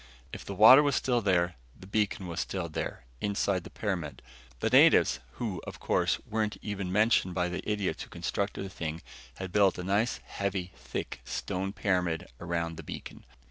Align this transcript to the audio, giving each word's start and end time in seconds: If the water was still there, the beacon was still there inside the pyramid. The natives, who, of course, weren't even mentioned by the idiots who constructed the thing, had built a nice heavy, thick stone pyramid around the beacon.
If 0.33 0.43
the 0.43 0.55
water 0.55 0.81
was 0.81 0.95
still 0.95 1.21
there, 1.21 1.57
the 1.79 1.85
beacon 1.85 2.25
was 2.25 2.39
still 2.39 2.67
there 2.67 3.03
inside 3.19 3.63
the 3.63 3.69
pyramid. 3.69 4.23
The 4.59 4.71
natives, 4.71 5.19
who, 5.33 5.61
of 5.67 5.79
course, 5.79 6.17
weren't 6.25 6.57
even 6.63 6.91
mentioned 6.91 7.35
by 7.35 7.49
the 7.49 7.61
idiots 7.71 8.01
who 8.01 8.09
constructed 8.09 8.65
the 8.65 8.69
thing, 8.69 9.03
had 9.35 9.51
built 9.51 9.77
a 9.77 9.83
nice 9.83 10.17
heavy, 10.25 10.71
thick 10.75 11.21
stone 11.23 11.71
pyramid 11.71 12.25
around 12.39 12.77
the 12.77 12.83
beacon. 12.83 13.25